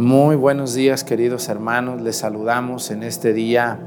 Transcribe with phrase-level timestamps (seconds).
[0.00, 3.80] Muy buenos días queridos hermanos, les saludamos en este día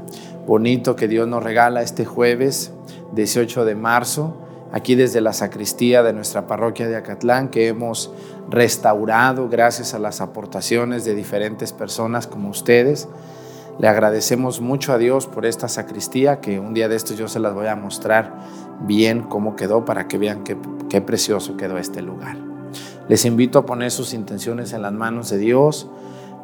[0.46, 2.70] bonito que Dios nos regala este jueves
[3.16, 4.36] 18 de marzo,
[4.70, 8.12] aquí desde la sacristía de nuestra parroquia de Acatlán que hemos
[8.48, 13.08] restaurado gracias a las aportaciones de diferentes personas como ustedes.
[13.80, 17.40] Le agradecemos mucho a Dios por esta sacristía que un día de estos yo se
[17.40, 18.36] las voy a mostrar
[18.82, 20.56] bien cómo quedó para que vean qué,
[20.88, 22.36] qué precioso quedó este lugar.
[23.08, 25.88] Les invito a poner sus intenciones en las manos de Dios.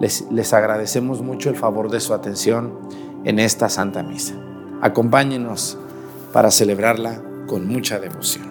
[0.00, 2.78] Les, les agradecemos mucho el favor de su atención
[3.24, 4.34] en esta Santa Misa.
[4.80, 5.78] Acompáñenos
[6.32, 8.49] para celebrarla con mucha devoción.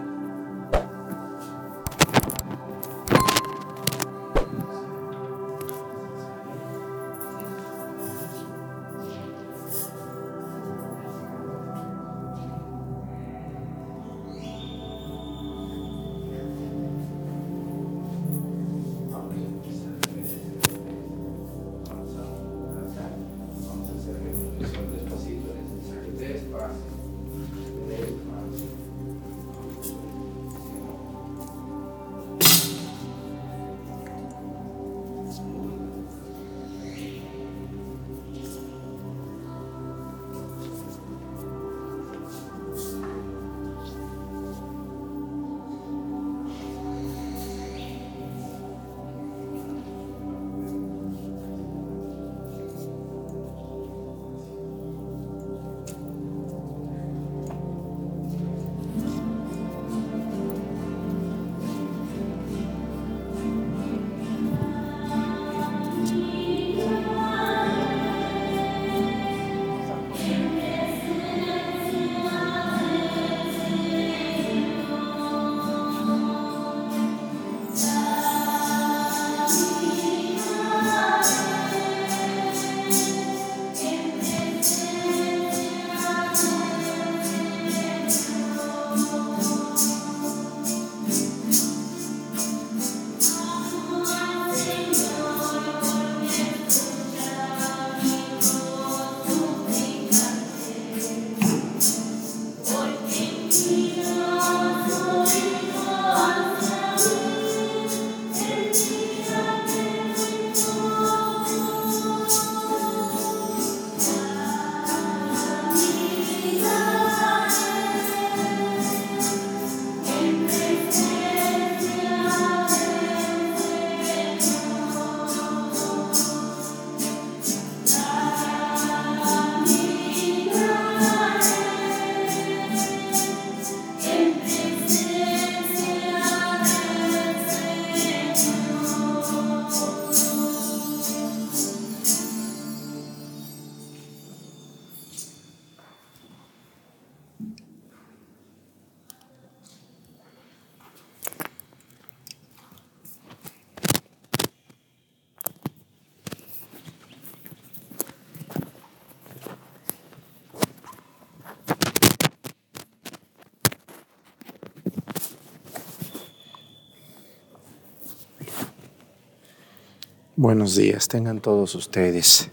[170.41, 172.49] Buenos días, tengan todos ustedes.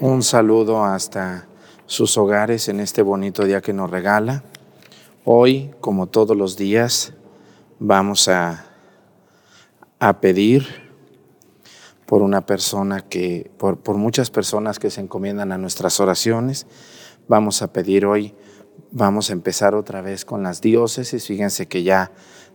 [0.00, 1.48] Un saludo hasta
[1.86, 4.44] sus hogares en este bonito día que nos regala.
[5.24, 7.14] Hoy, como todos los días,
[7.78, 8.66] vamos a,
[9.98, 10.66] a pedir
[12.04, 16.66] por una persona que, por, por muchas personas que se encomiendan a nuestras oraciones.
[17.28, 18.34] Vamos a pedir hoy,
[18.90, 21.26] vamos a empezar otra vez con las diócesis.
[21.26, 22.12] Fíjense que ya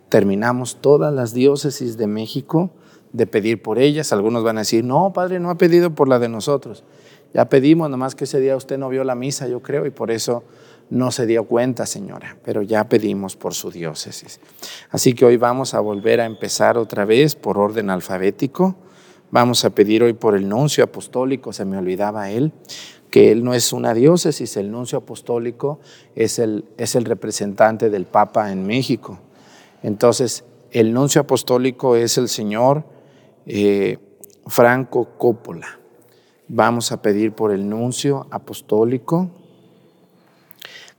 [0.10, 2.70] terminamos todas las diócesis de México
[3.14, 4.14] de pedir por ellas.
[4.14, 6.84] Algunos van a decir, no, Padre, no ha pedido por la de nosotros.
[7.34, 10.10] Ya pedimos, nomás que ese día usted no vio la misa, yo creo, y por
[10.10, 10.44] eso
[10.90, 14.40] no se dio cuenta, señora, pero ya pedimos por su diócesis.
[14.90, 18.76] Así que hoy vamos a volver a empezar otra vez por orden alfabético.
[19.32, 22.54] Vamos a pedir hoy por el nuncio apostólico, se me olvidaba él,
[23.10, 25.80] que él no es una diócesis, el nuncio apostólico
[26.16, 29.20] es el, es el representante del Papa en México.
[29.84, 32.95] Entonces, el nuncio apostólico es el señor
[33.46, 33.98] eh,
[34.48, 35.80] Franco Coppola.
[36.48, 39.30] Vamos a pedir por el nuncio apostólico,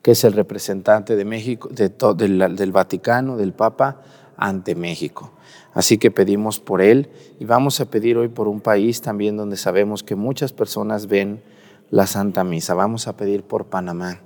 [0.03, 4.03] que es el representante de México, de del, del Vaticano, del Papa,
[4.37, 5.33] ante México.
[5.73, 9.57] Así que pedimos por él y vamos a pedir hoy por un país también donde
[9.57, 11.43] sabemos que muchas personas ven
[11.91, 12.75] la Santa Misa.
[12.75, 14.21] Vamos a pedir por Panamá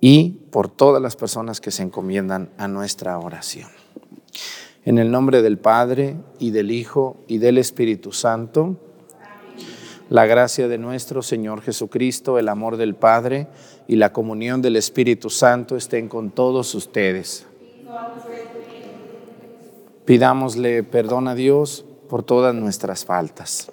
[0.00, 3.68] y por todas las personas que se encomiendan a nuestra oración.
[4.84, 8.76] En el nombre del Padre, y del Hijo, y del Espíritu Santo,
[10.10, 13.48] la gracia de nuestro Señor Jesucristo, el amor del Padre
[13.88, 17.46] y la comunión del Espíritu Santo estén con todos ustedes.
[20.04, 23.72] Pidámosle perdón a Dios por todas nuestras faltas.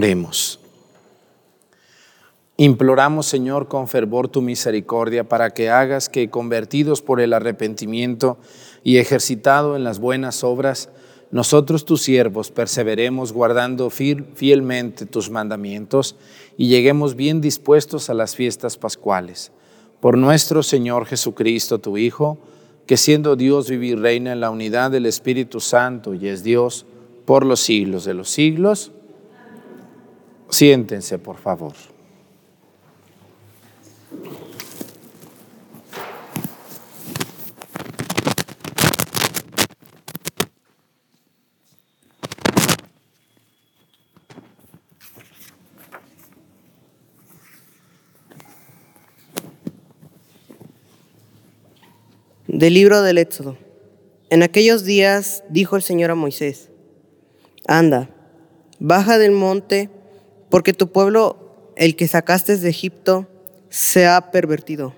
[0.00, 0.58] Oremos.
[2.56, 8.38] Imploramos, Señor, con fervor tu misericordia para que hagas que, convertidos por el arrepentimiento
[8.82, 10.88] y ejercitado en las buenas obras,
[11.30, 16.16] nosotros tus siervos perseveremos guardando fielmente tus mandamientos
[16.56, 19.52] y lleguemos bien dispuestos a las fiestas pascuales.
[20.00, 22.38] Por nuestro Señor Jesucristo, tu Hijo,
[22.86, 26.86] que siendo Dios vive y reina en la unidad del Espíritu Santo y es Dios
[27.26, 28.92] por los siglos de los siglos.
[30.50, 31.74] Siéntense, por favor.
[52.48, 53.56] Del libro del Éxodo.
[54.28, 56.68] En aquellos días dijo el Señor a Moisés,
[57.66, 58.10] Anda,
[58.80, 59.88] baja del monte
[60.50, 63.26] porque tu pueblo, el que sacaste de Egipto,
[63.70, 64.94] se ha pervertido.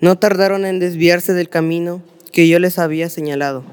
[0.00, 3.64] No tardaron en desviarse del camino que yo les había señalado.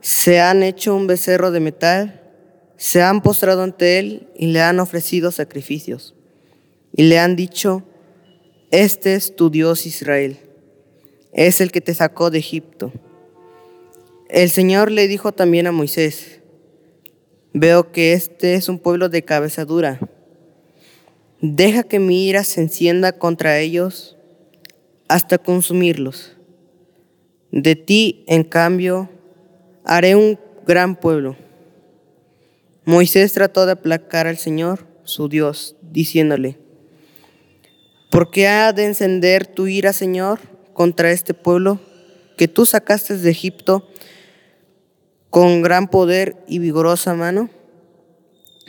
[0.00, 2.20] Se han hecho un becerro de metal,
[2.76, 6.14] se han postrado ante él y le han ofrecido sacrificios.
[6.92, 7.82] Y le han dicho,
[8.70, 10.38] este es tu Dios Israel,
[11.32, 12.92] es el que te sacó de Egipto.
[14.28, 16.40] El Señor le dijo también a Moisés,
[17.56, 20.00] Veo que este es un pueblo de cabeza dura.
[21.40, 24.16] Deja que mi ira se encienda contra ellos
[25.06, 26.36] hasta consumirlos.
[27.52, 29.08] De ti, en cambio,
[29.84, 31.36] haré un gran pueblo.
[32.86, 36.58] Moisés trató de aplacar al Señor, su Dios, diciéndole,
[38.10, 40.40] ¿por qué ha de encender tu ira, Señor,
[40.72, 41.78] contra este pueblo
[42.36, 43.88] que tú sacaste de Egipto?
[45.34, 47.50] Con gran poder y vigorosa mano?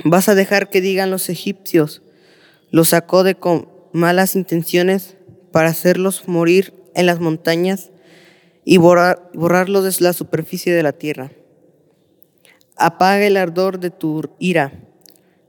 [0.03, 2.01] ¿Vas a dejar que digan los egipcios,
[2.71, 5.15] los sacó de con malas intenciones
[5.51, 7.91] para hacerlos morir en las montañas
[8.63, 11.31] y borrar, borrarlos de la superficie de la tierra?
[12.77, 14.73] Apaga el ardor de tu ira,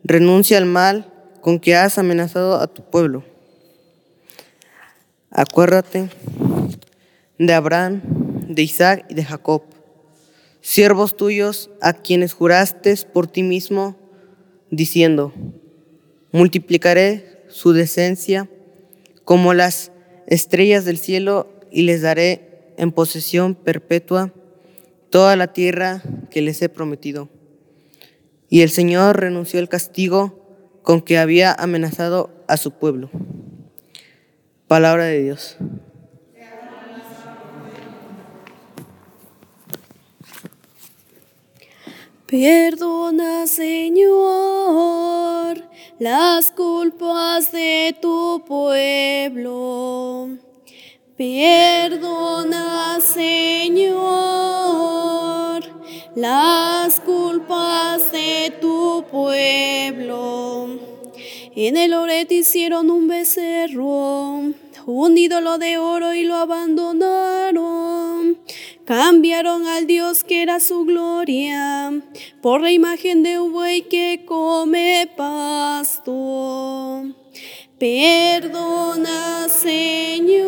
[0.05, 3.25] renuncia al mal con que has amenazado a tu pueblo.
[5.31, 6.11] Acuérdate
[7.39, 8.03] de Abraham,
[8.51, 9.76] de Isaac y de Jacob
[10.67, 13.97] siervos tuyos a quienes juraste por ti mismo,
[14.69, 15.33] diciendo,
[16.33, 18.51] multiplicaré su decencia
[19.23, 19.93] como las
[20.27, 24.33] estrellas del cielo y les daré en posesión perpetua
[25.09, 27.29] toda la tierra que les he prometido.
[28.49, 33.09] Y el Señor renunció al castigo con que había amenazado a su pueblo.
[34.67, 35.59] Palabra de Dios.
[42.27, 44.03] Perdona, Señor,
[46.01, 50.31] las culpas de tu pueblo.
[51.17, 53.95] Perdona, Señor,
[56.17, 60.67] las culpas de tu pueblo.
[61.55, 64.53] En el Oret hicieron un becerro,
[64.85, 67.96] un ídolo de oro y lo abandonaron.
[68.87, 71.93] Cambiaron al Dios que era su gloria
[72.41, 77.03] por la imagen de un buey que come pasto.
[77.81, 80.47] Perdona, Señor,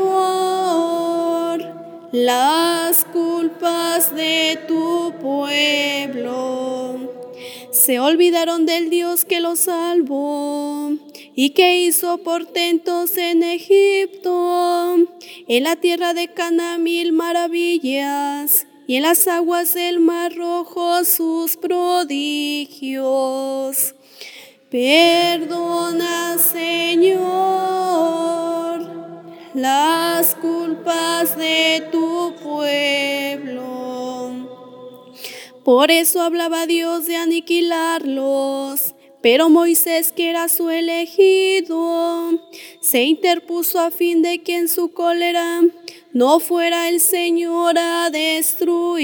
[2.12, 7.17] las culpas de tu pueblo.
[7.70, 10.92] Se olvidaron del Dios que los salvó
[11.34, 14.96] y que hizo portentos en Egipto,
[15.46, 21.58] en la tierra de Canaán mil maravillas y en las aguas del mar rojo sus
[21.58, 23.04] prodigios.
[24.70, 27.20] Perdona, Señor,
[29.52, 33.88] las culpas de tu pueblo.
[35.68, 38.94] Por eso hablaba Dios de aniquilarlos.
[39.20, 42.30] Pero Moisés, que era su elegido,
[42.80, 45.60] se interpuso a fin de que en su cólera
[46.14, 48.96] no fuera el Señor a destruirlos.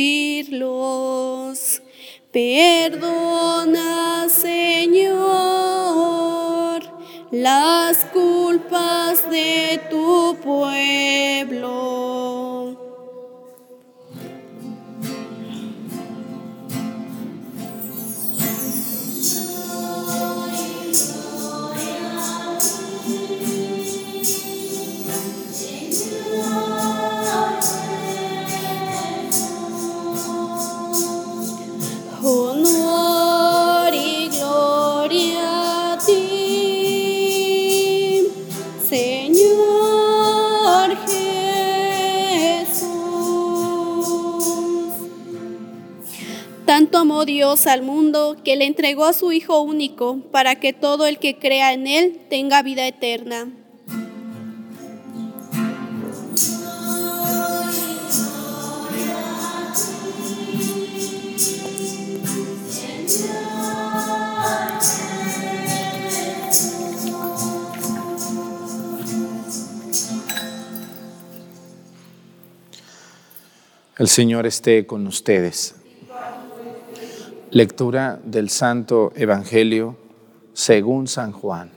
[2.33, 5.13] Perdona, Señor,
[7.31, 11.94] las culpas de tu pueblo.
[47.25, 51.39] Dios al mundo que le entregó a su Hijo único para que todo el que
[51.39, 53.49] crea en Él tenga vida eterna.
[73.97, 75.77] El Señor esté con ustedes.
[77.55, 79.97] Lectura del Santo Evangelio
[80.55, 81.71] según San Juan.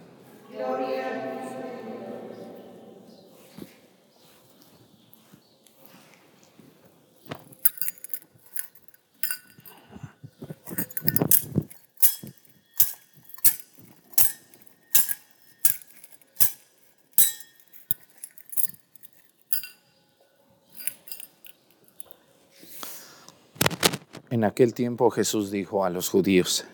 [24.30, 26.66] En aquel tiempo Jesús dijo a los judíos,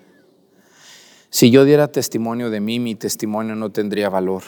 [1.29, 4.43] si yo diera testimonio de mí, mi testimonio no tendría valor.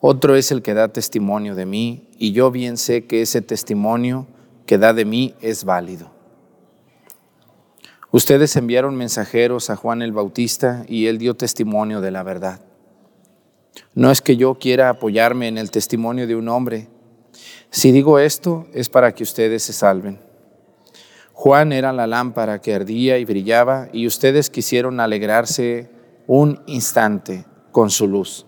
[0.00, 4.26] Otro es el que da testimonio de mí, y yo bien sé que ese testimonio
[4.66, 6.10] que da de mí es válido.
[8.10, 12.60] Ustedes enviaron mensajeros a Juan el Bautista y él dio testimonio de la verdad.
[13.94, 16.88] No es que yo quiera apoyarme en el testimonio de un hombre.
[17.70, 20.27] Si digo esto es para que ustedes se salven.
[21.40, 25.88] Juan era la lámpara que ardía y brillaba y ustedes quisieron alegrarse
[26.26, 28.44] un instante con su luz.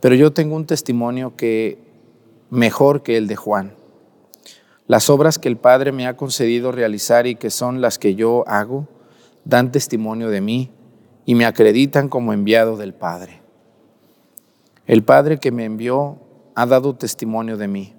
[0.00, 1.76] Pero yo tengo un testimonio que
[2.48, 3.74] mejor que el de Juan.
[4.86, 8.44] Las obras que el Padre me ha concedido realizar y que son las que yo
[8.48, 8.88] hago,
[9.44, 10.72] dan testimonio de mí
[11.26, 13.42] y me acreditan como enviado del Padre.
[14.86, 16.18] El Padre que me envió
[16.54, 17.93] ha dado testimonio de mí.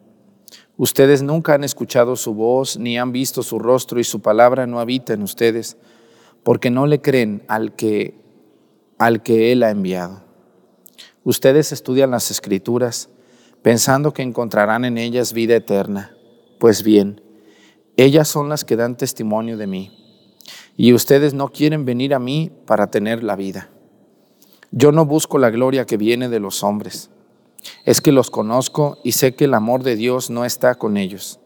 [0.78, 4.80] Ustedes nunca han escuchado su voz ni han visto su rostro y su palabra no
[4.80, 5.78] habita en ustedes,
[6.44, 8.20] porque no le creen al que
[8.98, 10.24] al que él ha enviado.
[11.24, 13.10] Ustedes estudian las escrituras
[13.62, 16.16] pensando que encontrarán en ellas vida eterna.
[16.60, 17.22] Pues bien,
[17.98, 19.92] ellas son las que dan testimonio de mí.
[20.78, 23.70] Y ustedes no quieren venir a mí para tener la vida.
[24.72, 27.10] Yo no busco la gloria que viene de los hombres
[27.84, 31.40] es que los conozco y sé que el amor de Dios no está con ellos.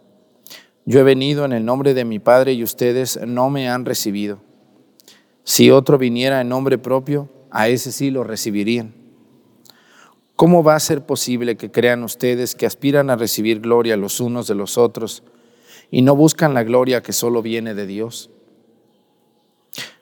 [0.85, 4.41] Yo he venido en el nombre de mi Padre y ustedes no me han recibido.
[5.43, 8.93] Si otro viniera en nombre propio, a ese sí lo recibirían.
[10.35, 14.47] ¿Cómo va a ser posible que crean ustedes que aspiran a recibir gloria los unos
[14.47, 15.23] de los otros
[15.91, 18.29] y no buscan la gloria que solo viene de Dios?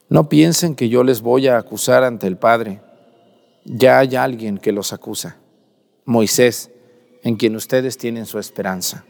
[0.10, 2.82] No piensen que yo les voy a acusar ante el Padre
[3.66, 5.38] Ya hay alguien que los acusa,
[6.08, 6.72] Moisés,
[7.22, 9.04] en quien ustedes tienen su esperanza.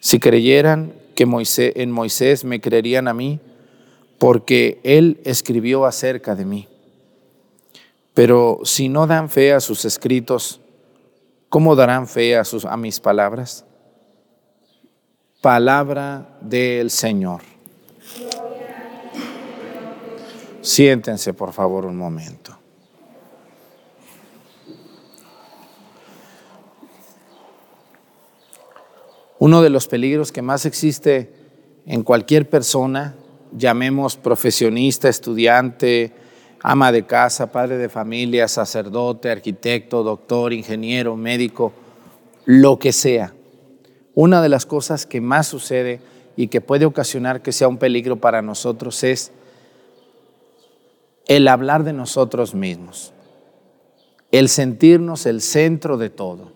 [0.00, 3.38] Si creyeran que Moisés, en Moisés me creerían a mí,
[4.18, 6.68] porque él escribió acerca de mí.
[8.14, 10.60] Pero si no dan fe a sus escritos,
[11.48, 13.64] ¿cómo darán fe a, sus, a mis palabras?
[15.40, 17.42] Palabra del Señor.
[20.62, 22.59] Siéntense, por favor, un momento.
[29.40, 31.32] Uno de los peligros que más existe
[31.86, 33.14] en cualquier persona,
[33.56, 36.12] llamemos profesionista, estudiante,
[36.62, 41.72] ama de casa, padre de familia, sacerdote, arquitecto, doctor, ingeniero, médico,
[42.44, 43.32] lo que sea.
[44.14, 46.02] Una de las cosas que más sucede
[46.36, 49.32] y que puede ocasionar que sea un peligro para nosotros es
[51.28, 53.14] el hablar de nosotros mismos,
[54.32, 56.52] el sentirnos el centro de todo,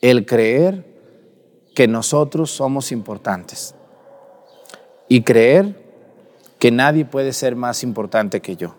[0.00, 0.91] el creer
[1.74, 3.74] que nosotros somos importantes
[5.08, 5.80] y creer
[6.58, 8.74] que nadie puede ser más importante que yo.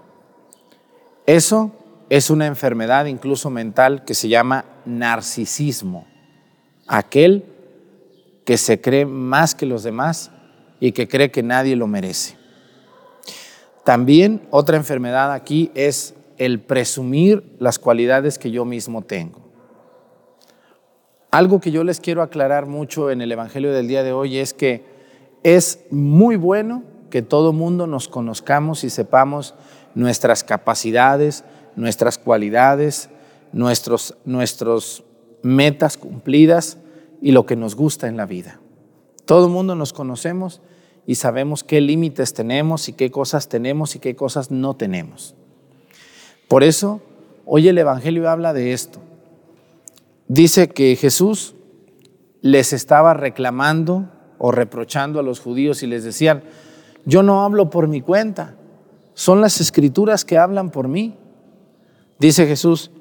[1.26, 1.72] Eso
[2.10, 6.08] es una enfermedad incluso mental que se llama narcisismo.
[6.88, 7.46] Aquel
[8.46, 10.32] que se cree más que los demás
[10.80, 12.36] y que cree que nadie lo merece.
[13.84, 19.43] También otra enfermedad aquí es el presumir las cualidades que yo mismo tengo.
[21.34, 24.54] Algo que yo les quiero aclarar mucho en el Evangelio del día de hoy es
[24.54, 24.86] que
[25.42, 29.56] es muy bueno que todo mundo nos conozcamos y sepamos
[29.96, 31.44] nuestras capacidades,
[31.76, 33.10] nuestras cualidades,
[33.52, 35.06] nuestros, nuestros
[35.42, 36.78] metas cumplidas
[37.20, 38.60] y lo que nos gusta en la vida.
[39.26, 40.62] Todo mundo nos conocemos
[41.08, 45.34] y sabemos qué límites tenemos y qué cosas tenemos y qué cosas no tenemos.
[46.48, 47.02] Por eso,
[47.48, 49.03] hoy el Evangelio habla de esto
[50.28, 51.56] dice que Jesús
[52.42, 56.44] les estaba reclamando o reprochando a los judíos y les decían,
[57.06, 58.56] yo no hablo por mi cuenta,
[59.14, 61.18] son las escrituras que hablan por mí.
[62.20, 62.92] Dice Jesús,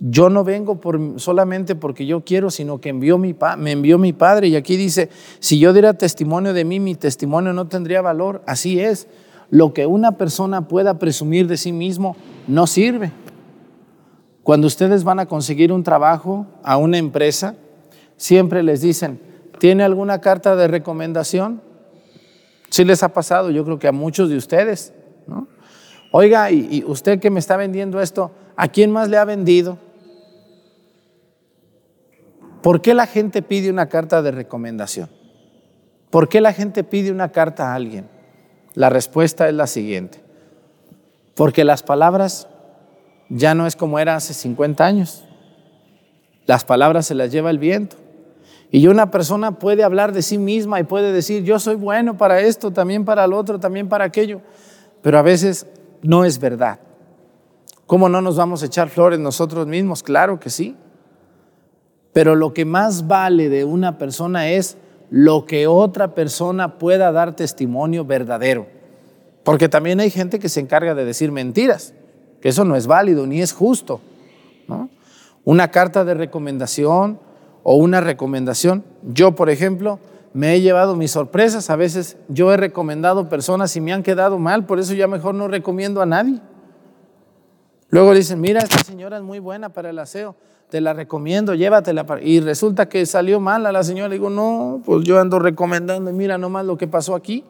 [0.00, 4.12] yo no vengo por, solamente porque yo quiero, sino que envió mi, me envió mi
[4.12, 4.48] Padre.
[4.48, 5.08] Y aquí dice,
[5.38, 8.42] si yo diera testimonio de mí, mi testimonio no tendría valor.
[8.46, 9.08] Así es,
[9.50, 13.12] lo que una persona pueda presumir de sí mismo no sirve.
[14.44, 17.56] Cuando ustedes van a conseguir un trabajo a una empresa,
[18.18, 19.18] siempre les dicen,
[19.58, 21.62] ¿tiene alguna carta de recomendación?
[22.68, 24.92] Sí les ha pasado, yo creo que a muchos de ustedes.
[25.26, 25.48] ¿no?
[26.12, 29.78] Oiga, y, usted que me está vendiendo esto, ¿a quién más le ha vendido?
[32.62, 35.08] ¿Por qué la gente pide una carta de recomendación?
[36.10, 38.08] ¿Por qué la gente pide una carta a alguien?
[38.74, 40.22] La respuesta es la siguiente.
[41.34, 42.46] Porque las palabras
[43.28, 45.24] ya no es como era hace 50 años.
[46.46, 47.96] Las palabras se las lleva el viento.
[48.70, 52.40] Y una persona puede hablar de sí misma y puede decir, yo soy bueno para
[52.40, 54.40] esto, también para el otro, también para aquello.
[55.00, 55.66] Pero a veces
[56.02, 56.80] no es verdad.
[57.86, 60.02] ¿Cómo no nos vamos a echar flores nosotros mismos?
[60.02, 60.76] Claro que sí.
[62.12, 64.76] Pero lo que más vale de una persona es
[65.10, 68.66] lo que otra persona pueda dar testimonio verdadero.
[69.44, 71.92] Porque también hay gente que se encarga de decir mentiras
[72.44, 74.00] eso no es válido ni es justo.
[75.44, 77.18] Una carta de recomendación
[77.62, 78.84] o una recomendación.
[79.02, 79.98] Yo, por ejemplo,
[80.34, 81.70] me he llevado mis sorpresas.
[81.70, 85.34] A veces yo he recomendado personas y me han quedado mal, por eso ya mejor
[85.34, 86.40] no recomiendo a nadie.
[87.88, 90.34] Luego dicen, mira, esta señora es muy buena para el aseo,
[90.68, 92.04] te la recomiendo, llévatela.
[92.20, 94.12] Y resulta que salió mal a la señora.
[94.12, 97.44] Digo, no, pues yo ando recomendando, mira nomás lo que pasó aquí.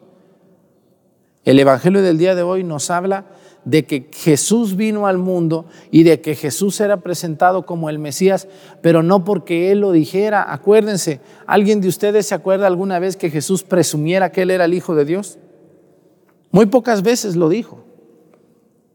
[1.43, 3.25] El Evangelio del día de hoy nos habla
[3.65, 8.47] de que Jesús vino al mundo y de que Jesús era presentado como el Mesías,
[8.81, 10.53] pero no porque Él lo dijera.
[10.53, 14.75] Acuérdense, ¿alguien de ustedes se acuerda alguna vez que Jesús presumiera que Él era el
[14.75, 15.39] Hijo de Dios?
[16.51, 17.83] Muy pocas veces lo dijo.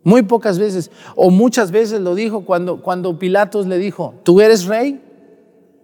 [0.03, 0.91] Muy pocas veces.
[1.17, 5.03] O muchas veces lo dijo cuando, cuando Pilatos le dijo, ¿tú eres rey?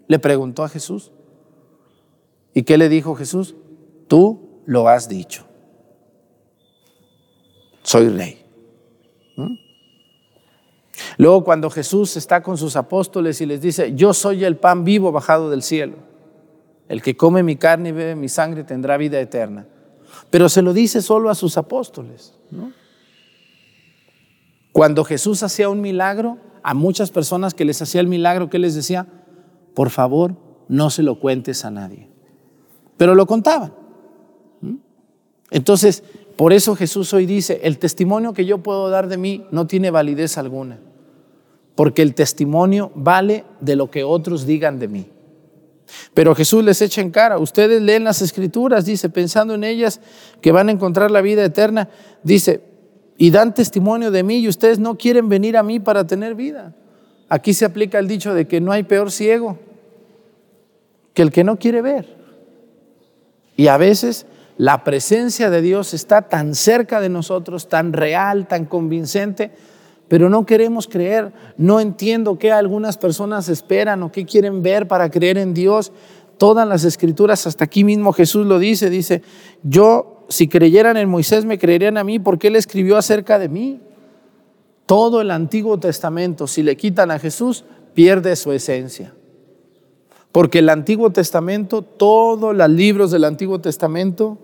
[0.07, 1.11] Le preguntó a Jesús.
[2.55, 3.57] ¿Y qué le dijo Jesús?
[4.07, 5.45] Tú lo has dicho.
[7.83, 8.46] Soy rey.
[9.37, 9.55] ¿Mm?
[11.19, 15.13] Luego cuando Jesús está con sus apóstoles y les dice, yo soy el pan vivo
[15.13, 15.97] bajado del cielo,
[16.89, 19.67] el que come mi carne y bebe mi sangre tendrá vida eterna.
[20.31, 22.35] Pero se lo dice solo a sus apóstoles.
[24.73, 28.75] Cuando Jesús hacía un milagro, a muchas personas que les hacía el milagro, ¿qué les
[28.75, 29.07] decía?
[29.75, 30.35] Por favor,
[30.69, 32.09] no se lo cuentes a nadie.
[32.97, 33.73] Pero lo contaban.
[35.51, 36.03] Entonces,
[36.37, 39.91] Por eso Jesús hoy dice, el testimonio que yo puedo dar de mí no tiene
[39.91, 40.79] validez alguna,
[41.75, 45.11] porque el testimonio vale de lo que otros digan de mí.
[46.15, 50.01] Pero Jesús les echa en cara, ustedes leen las escrituras, dice, pensando en ellas
[50.41, 51.89] que van a encontrar la vida eterna,
[52.23, 52.61] dice,
[53.17, 56.75] y dan testimonio de mí y ustedes no quieren venir a mí para tener vida.
[57.29, 59.59] Aquí se aplica el dicho de que no hay peor ciego
[61.15, 62.15] que el que no quiere ver.
[63.57, 64.27] Y a veces
[64.59, 69.51] la presencia de Dios está tan cerca de nosotros, tan real, tan convincente,
[70.09, 71.33] pero no queremos creer.
[71.59, 75.93] No entiendo qué algunas personas esperan o qué quieren ver para creer en Dios.
[76.39, 79.23] Todas las escrituras, hasta aquí mismo Jesús lo dice, dice,
[79.63, 83.81] yo si creyeran en Moisés me creerían a mí porque él escribió acerca de mí.
[84.87, 89.13] Todo el Antiguo Testamento, si le quitan a Jesús, pierde su esencia.
[90.33, 94.39] Porque el Antiguo Testamento, todos los libros del Antiguo Testamento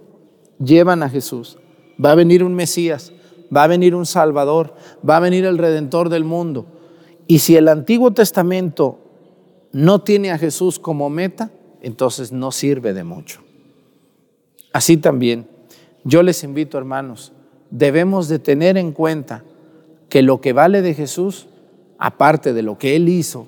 [0.62, 1.58] llevan a Jesús.
[2.02, 3.12] Va a venir un Mesías,
[3.54, 4.74] va a venir un Salvador,
[5.08, 6.66] va a venir el Redentor del mundo.
[7.26, 8.98] Y si el Antiguo Testamento
[9.72, 13.40] no tiene a Jesús como meta, entonces no sirve de mucho.
[14.72, 15.48] Así también,
[16.04, 17.32] yo les invito, hermanos,
[17.70, 19.44] debemos de tener en cuenta
[20.08, 21.48] que lo que vale de Jesús,
[21.98, 23.46] aparte de lo que Él hizo,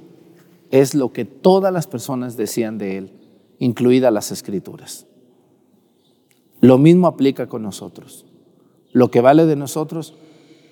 [0.71, 3.13] es lo que todas las personas decían de Él,
[3.59, 5.07] incluidas las escrituras.
[6.65, 8.25] Lo mismo aplica con nosotros.
[8.93, 10.15] Lo que vale de nosotros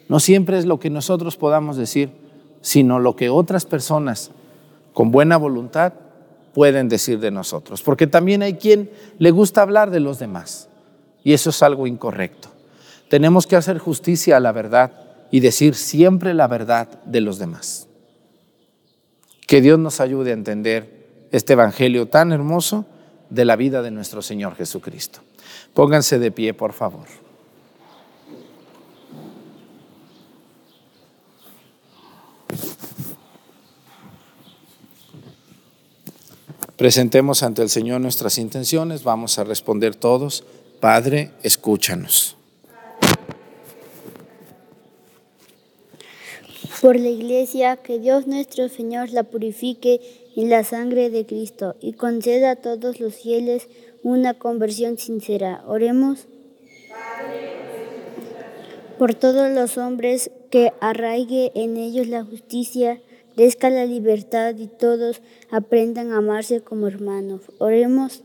[0.09, 2.09] no siempre es lo que nosotros podamos decir,
[2.63, 4.31] sino lo que otras personas
[4.95, 5.93] con buena voluntad
[6.55, 7.83] pueden decir de nosotros.
[7.83, 10.71] Porque también hay quien le gusta hablar de los demás
[11.25, 12.49] y eso es algo incorrecto.
[13.11, 14.93] Tenemos que hacer justicia a la verdad
[15.31, 17.87] y decir siempre la verdad de los demás.
[19.47, 22.87] Que Dios nos ayude a entender este Evangelio tan hermoso
[23.33, 25.21] de la vida de nuestro Señor Jesucristo.
[25.73, 27.07] Pónganse de pie, por favor.
[36.77, 40.45] Presentemos ante el Señor nuestras intenciones, vamos a responder todos.
[40.81, 42.37] Padre, escúchanos.
[46.83, 51.93] Por la iglesia, que Dios nuestro Señor la purifique en la sangre de Cristo y
[51.93, 53.69] conceda a todos los fieles
[54.03, 55.63] una conversión sincera.
[55.67, 56.27] Oremos.
[58.99, 63.01] Por todos los hombres que arraigue en ellos la justicia,
[63.35, 67.41] crezca la libertad y todos aprendan a amarse como hermanos.
[67.59, 68.23] Oremos.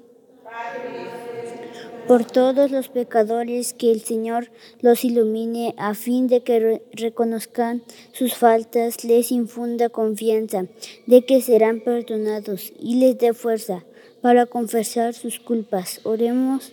[2.07, 8.33] Por todos los pecadores que el Señor los ilumine a fin de que reconozcan sus
[8.33, 10.67] faltas, les infunda confianza
[11.05, 13.83] de que serán perdonados y les dé fuerza
[14.21, 15.99] para confesar sus culpas.
[16.05, 16.71] Oremos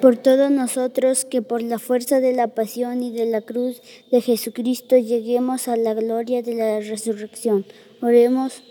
[0.00, 4.20] por todos nosotros que por la fuerza de la pasión y de la cruz de
[4.20, 7.66] Jesucristo lleguemos a la gloria de la resurrección.
[8.00, 8.62] Oremos.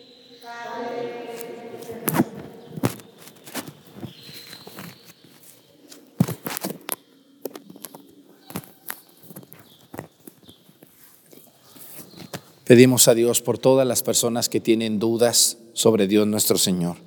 [12.68, 16.98] Pedimos a Dios por todas las personas que tienen dudas sobre Dios nuestro Señor,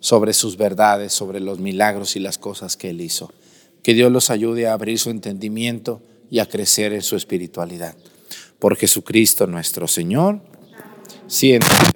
[0.00, 3.32] sobre sus verdades, sobre los milagros y las cosas que Él hizo.
[3.84, 7.94] Que Dios los ayude a abrir su entendimiento y a crecer en su espiritualidad.
[8.58, 10.40] Por Jesucristo nuestro Señor,
[11.28, 11.95] siéntate.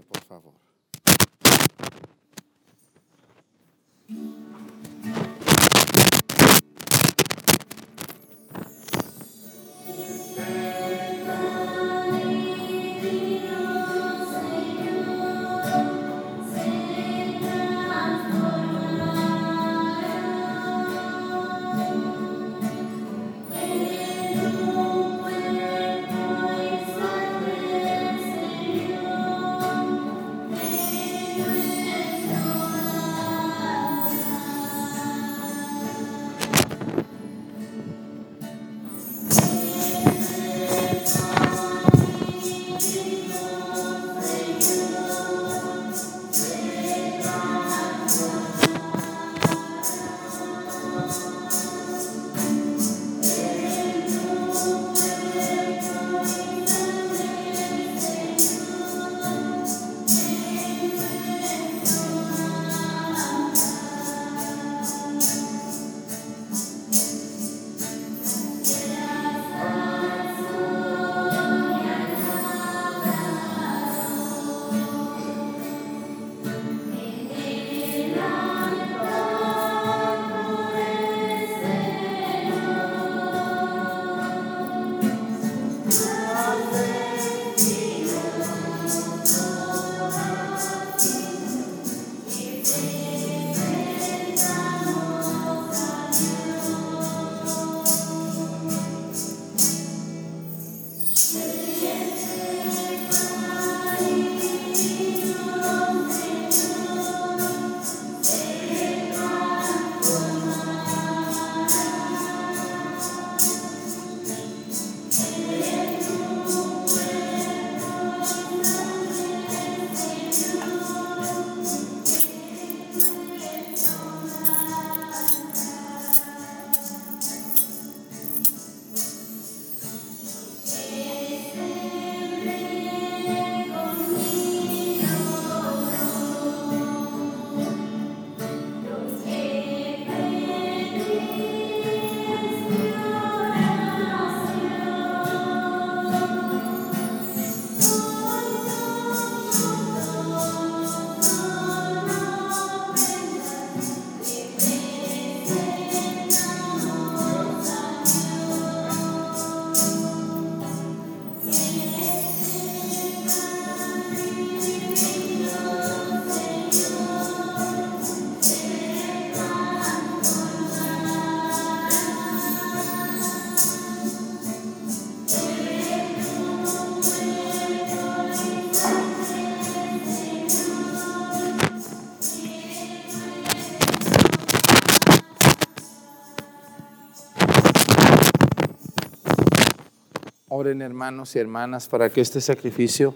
[190.60, 193.14] Oren hermanos y hermanas para que este sacrificio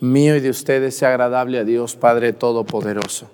[0.00, 3.28] mío y de ustedes sea agradable a Dios Padre Todopoderoso.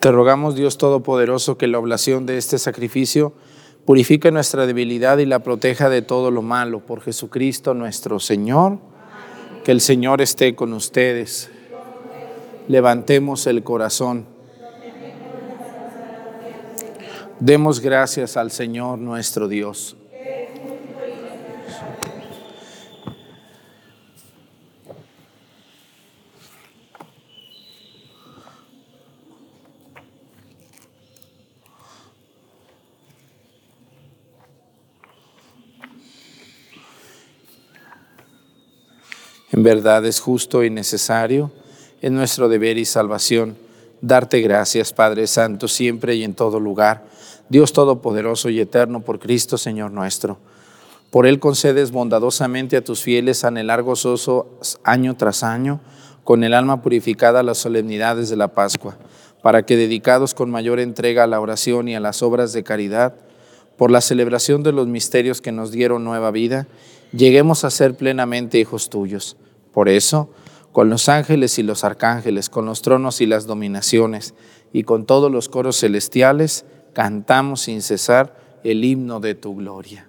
[0.00, 3.34] Te rogamos Dios Todopoderoso que la oblación de este sacrificio
[3.84, 8.78] purifique nuestra debilidad y la proteja de todo lo malo por Jesucristo nuestro Señor.
[9.64, 11.50] Que el Señor esté con ustedes.
[12.68, 14.32] Levantemos el corazón.
[17.40, 19.96] Demos gracias al Señor nuestro Dios.
[39.54, 41.52] En verdad es justo y necesario,
[42.00, 43.56] es nuestro deber y salvación,
[44.00, 47.04] darte gracias, Padre Santo, siempre y en todo lugar,
[47.48, 50.38] Dios Todopoderoso y Eterno, por Cristo Señor nuestro.
[51.10, 55.80] Por Él concedes bondadosamente a tus fieles anhelar gozoso año tras año,
[56.24, 58.96] con el alma purificada a las solemnidades de la Pascua,
[59.42, 63.14] para que dedicados con mayor entrega a la oración y a las obras de caridad,
[63.76, 66.66] por la celebración de los misterios que nos dieron nueva vida,
[67.12, 69.36] lleguemos a ser plenamente hijos tuyos
[69.74, 70.30] por eso,
[70.72, 74.34] con los ángeles y los arcángeles, con los tronos y las dominaciones,
[74.72, 80.08] y con todos los coros celestiales, cantamos sin cesar el himno de tu gloria.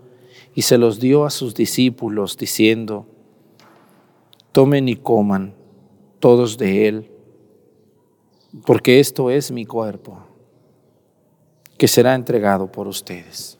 [0.53, 3.07] y se los dio a sus discípulos diciendo,
[4.51, 5.55] tomen y coman
[6.19, 7.11] todos de él,
[8.65, 10.19] porque esto es mi cuerpo,
[11.77, 13.57] que será entregado por ustedes.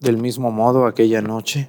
[0.00, 1.68] Del mismo modo, aquella noche,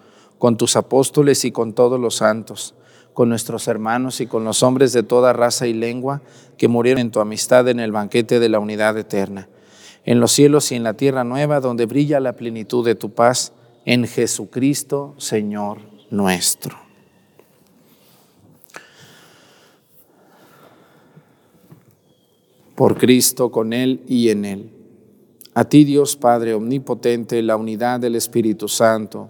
[0.41, 2.73] con tus apóstoles y con todos los santos,
[3.13, 6.23] con nuestros hermanos y con los hombres de toda raza y lengua
[6.57, 9.49] que murieron en tu amistad en el banquete de la unidad eterna,
[10.03, 13.53] en los cielos y en la tierra nueva donde brilla la plenitud de tu paz,
[13.85, 15.77] en Jesucristo, Señor
[16.09, 16.75] nuestro.
[22.73, 24.71] Por Cristo, con Él y en Él.
[25.53, 29.29] A ti Dios Padre Omnipotente, la unidad del Espíritu Santo,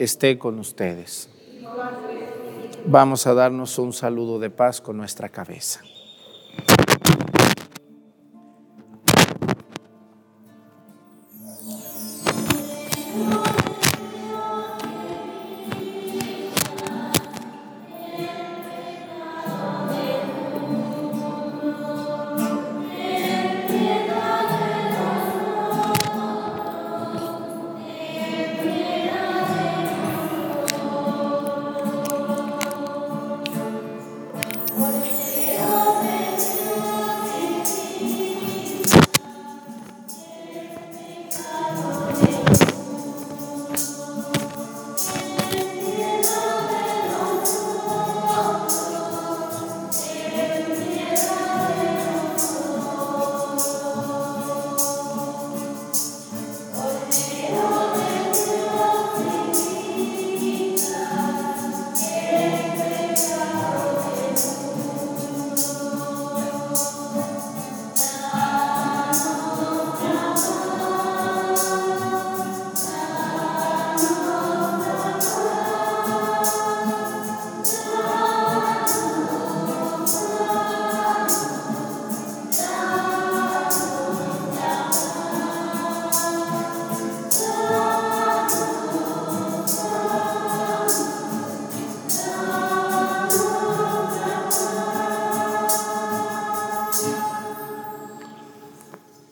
[0.00, 1.28] esté con ustedes.
[2.86, 5.82] Vamos a darnos un saludo de paz con nuestra cabeza.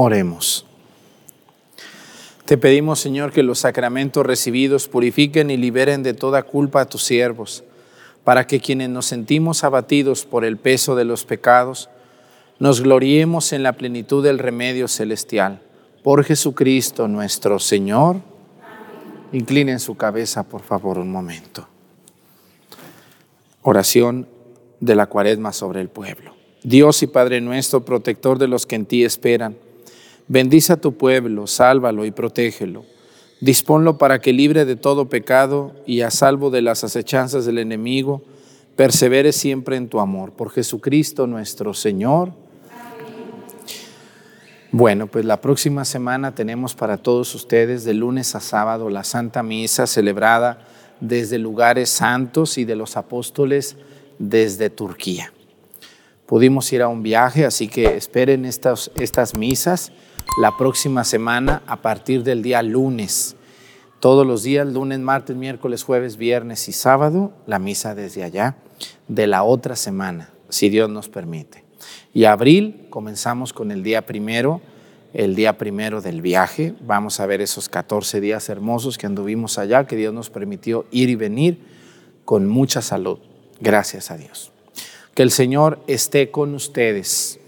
[0.00, 0.64] Oremos.
[2.44, 7.02] Te pedimos, Señor, que los sacramentos recibidos purifiquen y liberen de toda culpa a tus
[7.02, 7.64] siervos,
[8.22, 11.90] para que quienes nos sentimos abatidos por el peso de los pecados,
[12.60, 15.62] nos gloriemos en la plenitud del remedio celestial.
[16.04, 18.20] Por Jesucristo nuestro Señor.
[19.32, 21.66] Inclinen su cabeza, por favor, un momento.
[23.62, 24.28] Oración
[24.78, 26.36] de la cuaresma sobre el pueblo.
[26.62, 29.56] Dios y Padre nuestro, protector de los que en ti esperan
[30.28, 32.84] Bendice a tu pueblo, sálvalo y protégelo.
[33.40, 38.22] Disponlo para que libre de todo pecado y a salvo de las acechanzas del enemigo,
[38.76, 40.32] persevere siempre en tu amor.
[40.32, 42.32] Por Jesucristo nuestro Señor.
[44.70, 49.42] Bueno, pues la próxima semana tenemos para todos ustedes de lunes a sábado la Santa
[49.42, 50.66] Misa celebrada
[51.00, 53.76] desde lugares santos y de los apóstoles
[54.18, 55.32] desde Turquía.
[56.26, 59.90] pudimos ir a un viaje, así que esperen estas, estas misas
[60.36, 63.34] la próxima semana a partir del día lunes.
[63.98, 68.56] Todos los días, lunes, martes, miércoles, jueves, viernes y sábado, la misa desde allá
[69.08, 71.64] de la otra semana, si Dios nos permite.
[72.14, 74.60] Y abril comenzamos con el día primero,
[75.12, 76.74] el día primero del viaje.
[76.80, 81.10] Vamos a ver esos 14 días hermosos que anduvimos allá, que Dios nos permitió ir
[81.10, 81.58] y venir
[82.24, 83.18] con mucha salud.
[83.60, 84.52] Gracias a Dios.
[85.14, 87.40] Que el Señor esté con ustedes.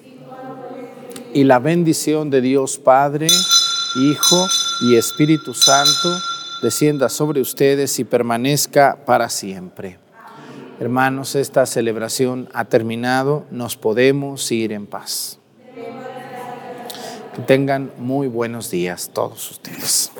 [1.32, 3.28] Y la bendición de Dios Padre,
[3.94, 4.48] Hijo
[4.80, 6.20] y Espíritu Santo
[6.60, 9.98] descienda sobre ustedes y permanezca para siempre.
[10.80, 15.38] Hermanos, esta celebración ha terminado, nos podemos ir en paz.
[17.34, 20.10] Que tengan muy buenos días todos ustedes.